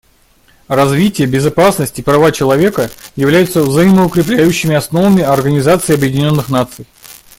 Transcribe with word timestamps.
Развитие, 0.67 1.27
безопасность 1.27 1.99
и 1.99 2.01
права 2.01 2.31
человека 2.31 2.89
являются 3.15 3.61
взаимоукрепляющими 3.61 4.73
основами 4.75 5.21
Организации 5.21 5.93
Объединенных 5.93 6.49
Наций. 6.49 6.87